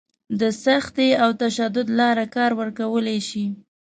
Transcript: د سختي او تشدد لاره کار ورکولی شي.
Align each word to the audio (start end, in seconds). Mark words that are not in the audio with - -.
د 0.39 0.41
سختي 0.63 1.09
او 1.23 1.29
تشدد 1.43 1.87
لاره 1.99 2.25
کار 2.35 2.51
ورکولی 2.59 3.19
شي. 3.29 3.45